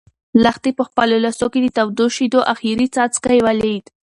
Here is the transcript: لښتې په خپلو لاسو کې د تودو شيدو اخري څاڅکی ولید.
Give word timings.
لښتې 0.43 0.71
په 0.79 0.83
خپلو 0.89 1.15
لاسو 1.25 1.45
کې 1.51 1.59
د 1.61 1.67
تودو 1.77 2.05
شيدو 2.15 2.39
اخري 2.53 2.87
څاڅکی 2.95 3.39
ولید. 3.47 3.83